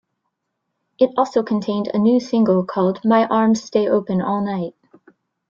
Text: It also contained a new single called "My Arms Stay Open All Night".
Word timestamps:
It 0.97 1.11
also 1.15 1.43
contained 1.43 1.91
a 1.93 1.99
new 1.99 2.19
single 2.19 2.65
called 2.65 3.05
"My 3.05 3.27
Arms 3.27 3.61
Stay 3.61 3.87
Open 3.87 4.19
All 4.19 4.43
Night". 4.43 4.73